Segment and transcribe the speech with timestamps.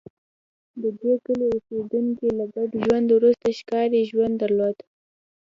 [0.81, 4.77] د دې کلي اوسېدونکي له ګډ ژوند وروسته ښکاري ژوند درلود